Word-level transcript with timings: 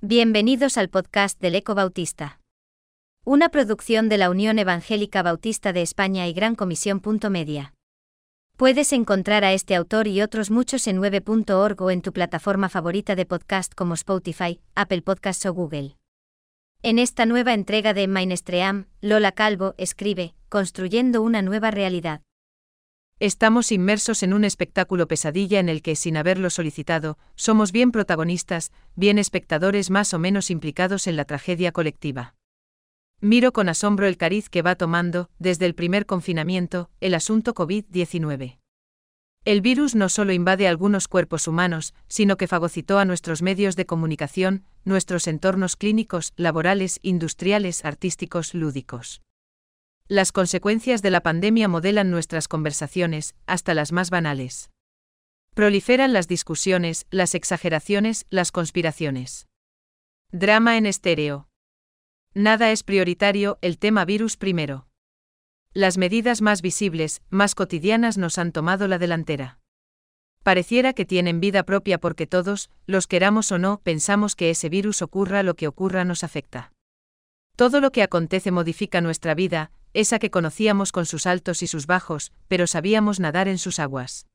Bienvenidos 0.00 0.78
al 0.78 0.90
podcast 0.90 1.40
del 1.40 1.56
Eco 1.56 1.74
Bautista. 1.74 2.38
Una 3.24 3.48
producción 3.48 4.08
de 4.08 4.16
la 4.16 4.30
Unión 4.30 4.60
Evangélica 4.60 5.24
Bautista 5.24 5.72
de 5.72 5.82
España 5.82 6.28
y 6.28 6.32
Gran 6.32 6.54
Comisión. 6.54 7.02
Media. 7.30 7.74
Puedes 8.56 8.92
encontrar 8.92 9.42
a 9.42 9.52
este 9.52 9.74
autor 9.74 10.06
y 10.06 10.22
otros 10.22 10.52
muchos 10.52 10.86
en 10.86 11.02
9.org 11.02 11.82
o 11.82 11.90
en 11.90 12.02
tu 12.02 12.12
plataforma 12.12 12.68
favorita 12.68 13.16
de 13.16 13.26
podcast 13.26 13.74
como 13.74 13.94
Spotify, 13.94 14.60
Apple 14.76 15.02
Podcasts 15.02 15.44
o 15.46 15.52
Google. 15.52 15.96
En 16.84 17.00
esta 17.00 17.26
nueva 17.26 17.52
entrega 17.52 17.92
de 17.92 18.06
Mainstream, 18.06 18.86
Lola 19.00 19.32
Calvo 19.32 19.74
escribe, 19.78 20.36
Construyendo 20.48 21.22
una 21.22 21.42
nueva 21.42 21.72
realidad. 21.72 22.22
Estamos 23.20 23.72
inmersos 23.72 24.22
en 24.22 24.32
un 24.32 24.44
espectáculo 24.44 25.08
pesadilla 25.08 25.58
en 25.58 25.68
el 25.68 25.82
que, 25.82 25.96
sin 25.96 26.16
haberlo 26.16 26.50
solicitado, 26.50 27.18
somos 27.34 27.72
bien 27.72 27.90
protagonistas, 27.90 28.70
bien 28.94 29.18
espectadores 29.18 29.90
más 29.90 30.14
o 30.14 30.20
menos 30.20 30.52
implicados 30.52 31.08
en 31.08 31.16
la 31.16 31.24
tragedia 31.24 31.72
colectiva. 31.72 32.36
Miro 33.20 33.52
con 33.52 33.68
asombro 33.68 34.06
el 34.06 34.16
cariz 34.16 34.48
que 34.48 34.62
va 34.62 34.76
tomando, 34.76 35.30
desde 35.40 35.66
el 35.66 35.74
primer 35.74 36.06
confinamiento, 36.06 36.90
el 37.00 37.14
asunto 37.14 37.54
COVID-19. 37.54 38.58
El 39.44 39.60
virus 39.62 39.96
no 39.96 40.08
solo 40.08 40.32
invade 40.32 40.68
algunos 40.68 41.08
cuerpos 41.08 41.48
humanos, 41.48 41.94
sino 42.06 42.36
que 42.36 42.46
fagocitó 42.46 43.00
a 43.00 43.04
nuestros 43.04 43.42
medios 43.42 43.74
de 43.74 43.86
comunicación, 43.86 44.62
nuestros 44.84 45.26
entornos 45.26 45.74
clínicos, 45.74 46.34
laborales, 46.36 47.00
industriales, 47.02 47.84
artísticos, 47.84 48.54
lúdicos. 48.54 49.22
Las 50.10 50.32
consecuencias 50.32 51.02
de 51.02 51.10
la 51.10 51.20
pandemia 51.20 51.68
modelan 51.68 52.10
nuestras 52.10 52.48
conversaciones, 52.48 53.34
hasta 53.44 53.74
las 53.74 53.92
más 53.92 54.08
banales. 54.08 54.70
Proliferan 55.52 56.14
las 56.14 56.26
discusiones, 56.28 57.06
las 57.10 57.34
exageraciones, 57.34 58.24
las 58.30 58.50
conspiraciones. 58.50 59.48
Drama 60.32 60.78
en 60.78 60.86
estéreo. 60.86 61.50
Nada 62.32 62.72
es 62.72 62.84
prioritario, 62.84 63.58
el 63.60 63.78
tema 63.78 64.06
virus 64.06 64.38
primero. 64.38 64.88
Las 65.74 65.98
medidas 65.98 66.40
más 66.40 66.62
visibles, 66.62 67.20
más 67.28 67.54
cotidianas 67.54 68.16
nos 68.16 68.38
han 68.38 68.52
tomado 68.52 68.88
la 68.88 68.96
delantera. 68.96 69.60
Pareciera 70.42 70.94
que 70.94 71.04
tienen 71.04 71.38
vida 71.40 71.64
propia 71.64 71.98
porque 71.98 72.26
todos, 72.26 72.70
los 72.86 73.06
queramos 73.06 73.52
o 73.52 73.58
no, 73.58 73.82
pensamos 73.82 74.36
que 74.36 74.48
ese 74.48 74.70
virus 74.70 75.02
ocurra 75.02 75.42
lo 75.42 75.54
que 75.54 75.68
ocurra 75.68 76.06
nos 76.06 76.24
afecta. 76.24 76.72
Todo 77.56 77.82
lo 77.82 77.92
que 77.92 78.02
acontece 78.02 78.52
modifica 78.52 79.02
nuestra 79.02 79.34
vida, 79.34 79.70
esa 79.94 80.18
que 80.18 80.30
conocíamos 80.30 80.92
con 80.92 81.06
sus 81.06 81.26
altos 81.26 81.62
y 81.62 81.66
sus 81.66 81.86
bajos, 81.86 82.32
pero 82.48 82.66
sabíamos 82.66 83.20
nadar 83.20 83.48
en 83.48 83.58
sus 83.58 83.78
aguas. 83.78 84.26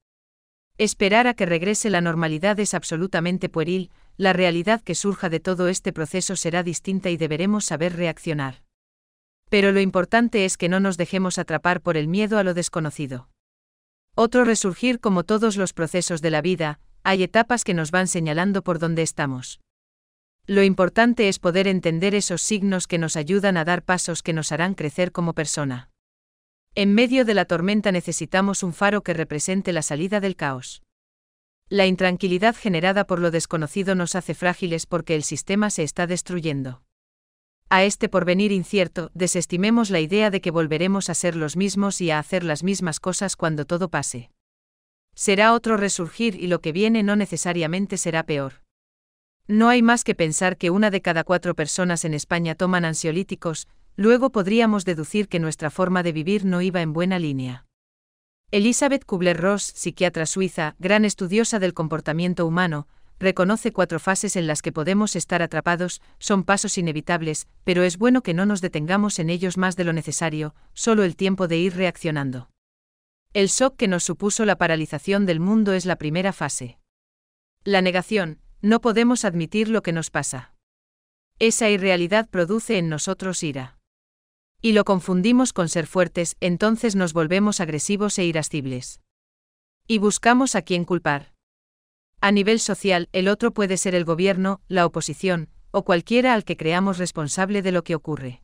Esperar 0.77 1.27
a 1.27 1.35
que 1.35 1.45
regrese 1.45 1.89
la 1.89 2.01
normalidad 2.01 2.59
es 2.59 2.73
absolutamente 2.73 3.47
pueril, 3.49 3.91
la 4.17 4.33
realidad 4.33 4.81
que 4.81 4.95
surja 4.95 5.29
de 5.29 5.39
todo 5.39 5.67
este 5.67 5.93
proceso 5.93 6.35
será 6.35 6.63
distinta 6.63 7.09
y 7.09 7.17
deberemos 7.17 7.65
saber 7.65 7.95
reaccionar. 7.95 8.63
Pero 9.49 9.71
lo 9.71 9.79
importante 9.79 10.45
es 10.45 10.57
que 10.57 10.69
no 10.69 10.79
nos 10.79 10.97
dejemos 10.97 11.37
atrapar 11.37 11.81
por 11.81 11.95
el 11.95 12.07
miedo 12.07 12.39
a 12.39 12.43
lo 12.43 12.55
desconocido. 12.55 13.29
Otro 14.15 14.45
resurgir 14.45 14.99
como 14.99 15.23
todos 15.23 15.57
los 15.57 15.73
procesos 15.73 16.21
de 16.21 16.31
la 16.31 16.41
vida, 16.41 16.79
hay 17.03 17.21
etapas 17.21 17.63
que 17.63 17.73
nos 17.73 17.91
van 17.91 18.07
señalando 18.07 18.63
por 18.63 18.79
dónde 18.79 19.01
estamos. 19.01 19.59
Lo 20.45 20.61
importante 20.61 21.29
es 21.29 21.39
poder 21.39 21.69
entender 21.69 22.13
esos 22.13 22.41
signos 22.41 22.85
que 22.85 22.97
nos 22.97 23.15
ayudan 23.15 23.55
a 23.55 23.63
dar 23.63 23.81
pasos 23.83 24.21
que 24.21 24.33
nos 24.33 24.51
harán 24.51 24.73
crecer 24.73 25.13
como 25.13 25.33
persona. 25.33 25.89
En 26.75 26.93
medio 26.93 27.23
de 27.23 27.33
la 27.33 27.45
tormenta 27.45 27.93
necesitamos 27.93 28.61
un 28.61 28.73
faro 28.73 29.03
que 29.03 29.13
represente 29.13 29.71
la 29.71 29.81
salida 29.81 30.19
del 30.19 30.35
caos. 30.35 30.83
La 31.69 31.85
intranquilidad 31.85 32.55
generada 32.55 33.05
por 33.07 33.19
lo 33.19 33.31
desconocido 33.31 33.95
nos 33.95 34.15
hace 34.15 34.33
frágiles 34.33 34.85
porque 34.85 35.15
el 35.15 35.23
sistema 35.23 35.69
se 35.69 35.83
está 35.83 36.07
destruyendo. 36.07 36.83
A 37.69 37.85
este 37.85 38.09
porvenir 38.09 38.51
incierto, 38.51 39.11
desestimemos 39.13 39.89
la 39.89 40.01
idea 40.01 40.29
de 40.29 40.41
que 40.41 40.51
volveremos 40.51 41.09
a 41.09 41.13
ser 41.13 41.37
los 41.37 41.55
mismos 41.55 42.01
y 42.01 42.11
a 42.11 42.19
hacer 42.19 42.43
las 42.43 42.63
mismas 42.63 42.99
cosas 42.99 43.37
cuando 43.37 43.65
todo 43.65 43.87
pase. 43.87 44.29
Será 45.15 45.53
otro 45.53 45.77
resurgir 45.77 46.35
y 46.35 46.47
lo 46.47 46.59
que 46.59 46.73
viene 46.73 47.01
no 47.01 47.15
necesariamente 47.15 47.97
será 47.97 48.23
peor. 48.23 48.63
No 49.47 49.67
hay 49.67 49.81
más 49.81 50.05
que 50.05 50.15
pensar 50.15 50.57
que 50.57 50.69
una 50.69 50.89
de 50.89 51.01
cada 51.01 51.25
cuatro 51.25 51.53
personas 51.53 52.05
en 52.05 52.13
España 52.13 52.55
toman 52.55 52.85
ansiolíticos, 52.85 53.67
luego 53.97 54.31
podríamos 54.31 54.85
deducir 54.85 55.27
que 55.27 55.39
nuestra 55.39 55.69
forma 55.69 56.01
de 56.01 56.13
vivir 56.13 56.45
no 56.45 56.61
iba 56.61 56.81
en 56.81 56.93
buena 56.93 57.19
línea. 57.19 57.65
Elizabeth 58.51 59.03
Kubler-Ross, 59.03 59.63
psiquiatra 59.63 60.25
suiza, 60.27 60.75
gran 60.79 61.03
estudiosa 61.03 61.59
del 61.59 61.73
comportamiento 61.73 62.45
humano, 62.45 62.87
reconoce 63.19 63.73
cuatro 63.73 63.99
fases 63.99 64.35
en 64.35 64.47
las 64.47 64.61
que 64.61 64.71
podemos 64.71 65.15
estar 65.15 65.41
atrapados, 65.41 66.01
son 66.19 66.43
pasos 66.43 66.77
inevitables, 66.77 67.47
pero 67.63 67.83
es 67.83 67.97
bueno 67.97 68.21
que 68.21 68.33
no 68.33 68.45
nos 68.45 68.61
detengamos 68.61 69.19
en 69.19 69.29
ellos 69.29 69.57
más 69.57 69.75
de 69.75 69.83
lo 69.83 69.91
necesario, 69.91 70.55
solo 70.73 71.03
el 71.03 71.15
tiempo 71.15 71.47
de 71.47 71.57
ir 71.57 71.75
reaccionando. 71.75 72.49
El 73.33 73.47
shock 73.47 73.75
que 73.75 73.87
nos 73.87 74.03
supuso 74.03 74.45
la 74.45 74.57
paralización 74.57 75.25
del 75.25 75.39
mundo 75.39 75.73
es 75.73 75.85
la 75.85 75.97
primera 75.97 76.31
fase. 76.31 76.77
La 77.63 77.81
negación, 77.81 78.39
no 78.63 78.79
podemos 78.79 79.25
admitir 79.25 79.67
lo 79.67 79.83
que 79.83 79.91
nos 79.91 80.09
pasa. 80.09 80.53
Esa 81.37 81.69
irrealidad 81.69 82.29
produce 82.29 82.77
en 82.77 82.87
nosotros 82.87 83.43
ira. 83.43 83.77
Y 84.61 84.71
lo 84.71 84.85
confundimos 84.85 85.51
con 85.51 85.67
ser 85.67 85.85
fuertes, 85.85 86.37
entonces 86.39 86.95
nos 86.95 87.11
volvemos 87.11 87.59
agresivos 87.59 88.17
e 88.17 88.23
irascibles. 88.23 89.01
Y 89.85 89.97
buscamos 89.97 90.55
a 90.55 90.61
quién 90.61 90.85
culpar. 90.85 91.33
A 92.21 92.31
nivel 92.31 92.61
social, 92.61 93.09
el 93.11 93.27
otro 93.27 93.53
puede 93.53 93.75
ser 93.75 93.95
el 93.95 94.05
gobierno, 94.05 94.61
la 94.69 94.85
oposición, 94.85 95.49
o 95.71 95.83
cualquiera 95.83 96.33
al 96.33 96.45
que 96.45 96.55
creamos 96.55 96.99
responsable 96.99 97.61
de 97.61 97.73
lo 97.73 97.83
que 97.83 97.95
ocurre. 97.95 98.43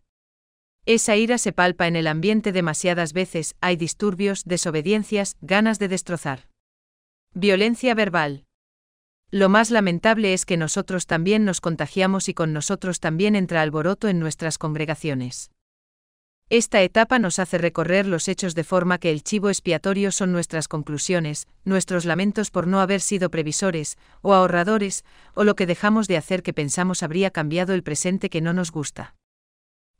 Esa 0.85 1.15
ira 1.15 1.37
se 1.37 1.53
palpa 1.53 1.87
en 1.87 1.95
el 1.95 2.07
ambiente 2.07 2.51
demasiadas 2.51 3.13
veces, 3.13 3.55
hay 3.61 3.77
disturbios, 3.77 4.43
desobediencias, 4.43 5.37
ganas 5.39 5.79
de 5.79 5.87
destrozar. 5.87 6.49
Violencia 7.33 7.95
verbal. 7.95 8.48
Lo 9.31 9.47
más 9.47 9.69
lamentable 9.69 10.33
es 10.33 10.45
que 10.45 10.57
nosotros 10.57 11.05
también 11.05 11.45
nos 11.45 11.61
contagiamos 11.61 12.29
y 12.29 12.33
con 12.33 12.51
nosotros 12.51 12.99
también 12.99 13.35
entra 13.35 13.61
alboroto 13.61 14.07
en 14.07 14.19
nuestras 14.19 14.57
congregaciones. 14.57 15.51
Esta 16.49 16.81
etapa 16.81 17.19
nos 17.19 17.37
hace 17.37 17.59
recorrer 17.59 18.07
los 18.07 18.27
hechos 18.27 18.55
de 18.55 18.63
forma 18.63 18.97
que 18.97 19.11
el 19.11 19.21
chivo 19.21 19.49
expiatorio 19.49 20.11
son 20.11 20.31
nuestras 20.31 20.67
conclusiones, 20.67 21.47
nuestros 21.63 22.05
lamentos 22.05 22.49
por 22.49 22.65
no 22.65 22.79
haber 22.81 23.01
sido 23.01 23.29
previsores, 23.29 23.99
o 24.23 24.33
ahorradores, 24.33 25.05
o 25.35 25.43
lo 25.43 25.55
que 25.55 25.67
dejamos 25.67 26.07
de 26.07 26.17
hacer 26.17 26.41
que 26.41 26.53
pensamos 26.53 27.03
habría 27.03 27.29
cambiado 27.29 27.75
el 27.75 27.83
presente 27.83 28.31
que 28.31 28.41
no 28.41 28.53
nos 28.53 28.71
gusta. 28.71 29.13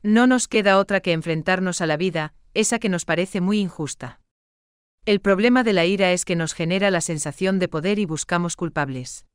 No 0.02 0.26
nos 0.26 0.48
queda 0.48 0.78
otra 0.78 0.98
que 1.00 1.12
enfrentarnos 1.12 1.80
a 1.80 1.86
la 1.86 1.96
vida, 1.96 2.34
esa 2.52 2.80
que 2.80 2.88
nos 2.88 3.04
parece 3.04 3.40
muy 3.40 3.60
injusta. 3.60 4.18
El 5.06 5.20
problema 5.20 5.64
de 5.64 5.72
la 5.72 5.86
ira 5.86 6.12
es 6.12 6.24
que 6.24 6.36
nos 6.36 6.52
genera 6.52 6.90
la 6.90 7.00
sensación 7.00 7.58
de 7.58 7.68
poder 7.68 7.98
y 7.98 8.04
buscamos 8.04 8.54
culpables. 8.54 9.26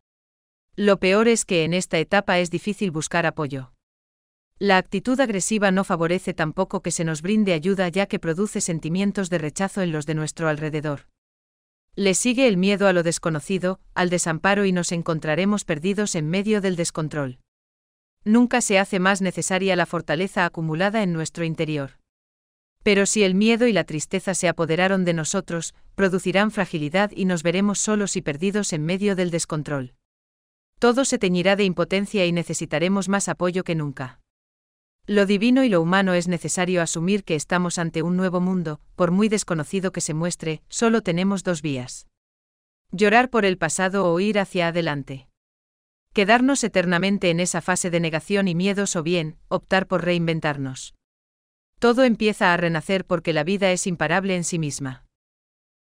Lo 0.76 1.00
peor 1.00 1.28
es 1.28 1.44
que 1.44 1.64
en 1.64 1.74
esta 1.74 1.98
etapa 1.98 2.40
es 2.40 2.52
difícil 2.52 2.92
buscar 2.92 3.26
apoyo. 3.26 3.74
La 4.59 4.78
actitud 4.78 5.20
agresiva 5.20 5.72
no 5.72 5.84
favorece 5.84 6.34
tampoco 6.34 6.81
que 6.81 6.92
se 6.92 7.04
nos 7.04 7.22
brinde 7.22 7.54
ayuda 7.54 7.90
ya 7.90 8.06
que 8.06 8.20
produce 8.20 8.62
sentimientos 8.62 9.30
de 9.30 9.38
rechazo 9.38 9.81
en 9.81 9.92
los 9.92 10.06
de 10.06 10.16
nuestro 10.16 10.48
alrededor. 10.48 11.08
Le 11.96 12.14
sigue 12.14 12.48
el 12.48 12.58
miedo 12.58 12.88
a 12.88 12.94
lo 12.94 13.04
desconocido, 13.04 13.80
al 13.94 14.09
desamparo 14.09 14.66
y 14.66 14.72
nos 14.72 14.92
encontraremos 14.92 15.66
perdidos 15.66 16.16
en 16.16 16.30
medio 16.30 16.62
del 16.62 16.75
descontrol. 16.75 17.40
Nunca 18.24 18.62
se 18.62 18.80
hace 18.80 19.00
más 19.00 19.22
necesaria 19.22 19.75
la 19.75 19.86
fortaleza 19.86 20.46
acumulada 20.46 21.04
en 21.04 21.12
nuestro 21.12 21.44
interior. 21.44 21.98
Pero 22.85 23.07
si 23.07 23.23
el 23.23 23.34
miedo 23.34 23.66
y 23.66 23.73
la 23.73 23.84
tristeza 23.84 24.35
se 24.35 24.47
apoderaron 24.47 25.06
de 25.06 25.16
nosotros, 25.16 25.73
producirán 25.96 26.51
fragilidad 26.51 27.09
y 27.16 27.25
nos 27.25 27.41
veremos 27.41 27.79
solos 27.79 28.16
y 28.16 28.22
perdidos 28.22 28.73
en 28.73 28.85
medio 28.85 29.16
del 29.16 29.31
descontrol. 29.31 29.96
Todo 30.78 31.03
se 31.03 31.18
teñirá 31.18 31.56
de 31.56 31.63
impotencia 31.63 32.28
y 32.28 32.31
necesitaremos 32.31 33.09
más 33.09 33.28
apoyo 33.28 33.63
que 33.63 33.74
nunca. 33.74 34.19
Lo 35.07 35.25
divino 35.25 35.63
y 35.63 35.69
lo 35.69 35.81
humano 35.81 36.13
es 36.13 36.27
necesario 36.27 36.80
asumir 36.80 37.24
que 37.24 37.33
estamos 37.33 37.80
ante 37.80 38.04
un 38.04 38.18
nuevo 38.18 38.39
mundo, 38.39 38.80
por 38.95 39.10
muy 39.10 39.30
desconocido 39.30 39.92
que 39.92 40.01
se 40.01 40.13
muestre, 40.13 40.62
solo 40.69 41.01
tenemos 41.01 41.44
dos 41.44 41.63
vías. 41.63 42.06
Llorar 42.92 43.31
por 43.31 43.45
el 43.45 43.57
pasado 43.57 44.06
o 44.13 44.19
ir 44.19 44.38
hacia 44.38 44.68
adelante. 44.68 45.27
Quedarnos 46.13 46.63
eternamente 46.63 47.31
en 47.31 47.39
esa 47.39 47.62
fase 47.62 47.89
de 47.89 48.00
negación 48.00 48.48
y 48.48 48.54
miedos 48.54 48.95
o 48.95 49.01
bien, 49.01 49.38
optar 49.48 49.88
por 49.88 50.06
reinventarnos. 50.06 50.94
Todo 51.86 52.04
empieza 52.04 52.52
a 52.52 52.58
renacer 52.58 53.06
porque 53.06 53.32
la 53.32 53.44
vida 53.44 53.72
es 53.72 53.86
imparable 53.86 54.36
en 54.36 54.44
sí 54.44 54.58
misma. 54.58 55.06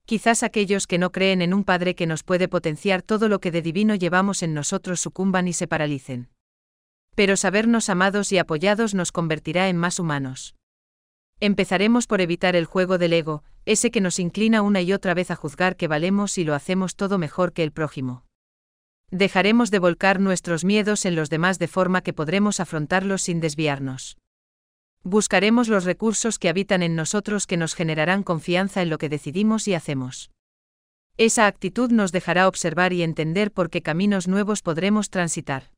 Quizás 0.07 0.41
aquellos 0.41 0.87
que 0.87 0.97
no 0.97 1.11
creen 1.11 1.43
en 1.43 1.53
un 1.53 1.63
Padre 1.63 1.93
que 1.93 2.07
nos 2.07 2.23
puede 2.23 2.47
potenciar 2.47 3.03
todo 3.03 3.29
lo 3.29 3.39
que 3.39 3.51
de 3.51 3.61
divino 3.61 3.93
llevamos 3.93 4.41
en 4.41 4.55
nosotros 4.55 4.99
sucumban 4.99 5.47
y 5.47 5.53
se 5.53 5.67
paralicen. 5.67 6.29
Pero 7.13 7.37
sabernos 7.37 7.87
amados 7.87 8.31
y 8.31 8.39
apoyados 8.39 8.95
nos 8.95 9.11
convertirá 9.11 9.69
en 9.69 9.77
más 9.77 9.99
humanos. 9.99 10.55
Empezaremos 11.39 12.07
por 12.07 12.19
evitar 12.19 12.55
el 12.55 12.65
juego 12.65 12.97
del 12.97 13.13
ego, 13.13 13.43
ese 13.67 13.91
que 13.91 14.01
nos 14.01 14.17
inclina 14.17 14.63
una 14.63 14.81
y 14.81 14.93
otra 14.93 15.13
vez 15.13 15.29
a 15.29 15.35
juzgar 15.35 15.75
que 15.75 15.87
valemos 15.87 16.39
y 16.39 16.43
lo 16.43 16.55
hacemos 16.55 16.95
todo 16.95 17.19
mejor 17.19 17.53
que 17.53 17.61
el 17.61 17.71
prójimo. 17.71 18.25
Dejaremos 19.11 19.69
de 19.69 19.77
volcar 19.77 20.19
nuestros 20.19 20.65
miedos 20.65 21.05
en 21.05 21.15
los 21.15 21.29
demás 21.29 21.59
de 21.59 21.67
forma 21.67 22.01
que 22.01 22.11
podremos 22.11 22.59
afrontarlos 22.59 23.21
sin 23.21 23.39
desviarnos. 23.39 24.17
Buscaremos 25.03 25.67
los 25.67 25.85
recursos 25.85 26.37
que 26.37 26.47
habitan 26.47 26.83
en 26.83 26.95
nosotros 26.95 27.47
que 27.47 27.57
nos 27.57 27.73
generarán 27.73 28.21
confianza 28.21 28.83
en 28.83 28.89
lo 28.89 28.99
que 28.99 29.09
decidimos 29.09 29.67
y 29.67 29.73
hacemos. 29.73 30.29
Esa 31.17 31.47
actitud 31.47 31.91
nos 31.91 32.11
dejará 32.11 32.47
observar 32.47 32.93
y 32.93 33.01
entender 33.01 33.51
por 33.51 33.71
qué 33.71 33.81
caminos 33.81 34.27
nuevos 34.27 34.61
podremos 34.61 35.09
transitar. 35.09 35.71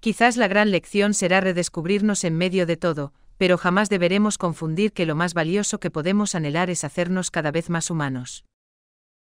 Quizás 0.00 0.36
la 0.36 0.46
gran 0.46 0.70
lección 0.70 1.12
será 1.12 1.40
redescubrirnos 1.40 2.22
en 2.22 2.36
medio 2.36 2.66
de 2.66 2.76
todo, 2.76 3.12
pero 3.36 3.58
jamás 3.58 3.88
deberemos 3.88 4.38
confundir 4.38 4.92
que 4.92 5.06
lo 5.06 5.16
más 5.16 5.34
valioso 5.34 5.80
que 5.80 5.90
podemos 5.90 6.34
anhelar 6.34 6.70
es 6.70 6.84
hacernos 6.84 7.30
cada 7.32 7.50
vez 7.50 7.68
más 7.68 7.90
humanos. 7.90 8.44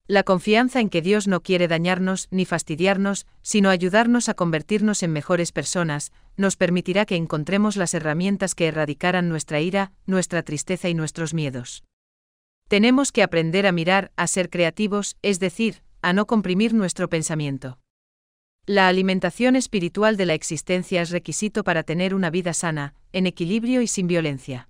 La 0.08 0.24
confianza 0.24 0.80
en 0.80 0.90
que 0.90 1.00
Dios 1.00 1.28
no 1.28 1.42
quiere 1.42 1.68
dañarnos 1.68 2.26
ni 2.30 2.44
fastidiarnos, 2.44 3.26
sino 3.40 3.70
ayudarnos 3.70 4.28
a 4.28 4.34
convertirnos 4.34 5.02
en 5.02 5.12
mejores 5.12 5.52
personas, 5.52 6.10
nos 6.36 6.56
permitirá 6.56 7.06
que 7.06 7.16
encontremos 7.16 7.76
las 7.76 7.94
herramientas 7.94 8.54
que 8.54 8.66
erradicaran 8.66 9.28
nuestra 9.28 9.60
ira, 9.60 9.92
nuestra 10.06 10.42
tristeza 10.42 10.88
y 10.88 10.94
nuestros 10.94 11.34
miedos. 11.34 11.84
Tenemos 12.68 13.12
que 13.12 13.22
aprender 13.22 13.66
a 13.66 13.72
mirar, 13.72 14.12
a 14.16 14.26
ser 14.26 14.50
creativos, 14.50 15.16
es 15.22 15.38
decir, 15.38 15.82
a 16.00 16.12
no 16.12 16.26
comprimir 16.26 16.74
nuestro 16.74 17.08
pensamiento. 17.08 17.78
La 18.66 18.88
alimentación 18.88 19.56
espiritual 19.56 20.16
de 20.16 20.26
la 20.26 20.34
existencia 20.34 21.02
es 21.02 21.10
requisito 21.10 21.64
para 21.64 21.82
tener 21.82 22.14
una 22.14 22.30
vida 22.30 22.54
sana, 22.54 22.94
en 23.12 23.26
equilibrio 23.26 23.82
y 23.82 23.86
sin 23.86 24.06
violencia. 24.06 24.68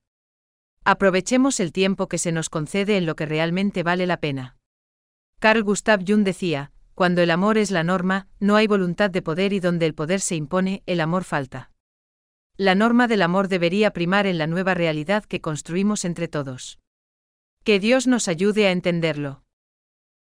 Aprovechemos 0.85 1.61
el 1.61 1.73
tiempo 1.73 2.09
que 2.09 2.19
se 2.19 2.33
nos 2.33 2.51
concede 2.51 2.97
en 2.97 3.07
lo 3.07 3.17
que 3.17 3.27
realmente 3.27 3.83
vale 3.83 4.07
la 4.07 4.19
pena. 4.19 4.57
Carl 5.43 5.65
Gustav 5.65 6.05
Jung 6.07 6.23
decía, 6.23 6.71
cuando 6.95 7.21
el 7.21 7.29
amor 7.29 7.59
es 7.59 7.73
la 7.73 7.83
norma, 7.83 8.29
no 8.39 8.55
hay 8.55 8.69
voluntad 8.69 9.11
de 9.11 9.23
poder 9.23 9.53
y 9.53 9.59
donde 9.59 9.87
el 9.87 9.93
poder 9.93 10.21
se 10.21 10.37
impone, 10.37 10.85
el 10.87 11.01
amor 11.01 11.25
falta. 11.25 11.73
La 12.57 12.77
norma 12.77 13.09
del 13.09 13.23
amor 13.23 13.49
debería 13.49 13.93
primar 13.93 14.29
en 14.29 14.39
la 14.39 14.47
nueva 14.47 14.75
realidad 14.75 15.25
que 15.25 15.41
construimos 15.41 16.05
entre 16.05 16.29
todos. 16.29 16.79
Que 17.65 17.81
Dios 17.81 18.07
nos 18.07 18.29
ayude 18.29 18.69
a 18.69 18.71
entenderlo. 18.71 19.43